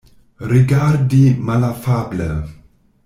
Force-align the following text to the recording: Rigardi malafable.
Rigardi 0.51 1.21
malafable. 1.45 2.29